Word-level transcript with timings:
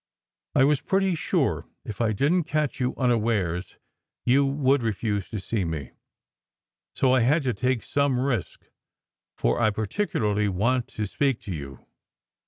I 0.55 0.63
was 0.63 0.81
pretty 0.81 1.13
sure 1.13 1.67
if 1.85 2.01
I 2.01 2.11
didn 2.11 2.43
t 2.43 2.49
catch 2.49 2.79
you 2.79 2.95
unawares 2.97 3.77
you 4.25 4.47
would 4.47 4.81
refuse 4.81 5.29
to 5.29 5.39
see 5.39 5.63
me. 5.63 5.91
So 6.95 7.13
I 7.13 7.19
had 7.19 7.43
to 7.43 7.53
take 7.53 7.83
some 7.83 8.19
risk, 8.19 8.65
for 9.37 9.61
I 9.61 9.69
particularly 9.69 10.49
want 10.49 10.87
to 10.87 11.05
speak 11.05 11.39
to 11.41 11.51
you." 11.53 11.85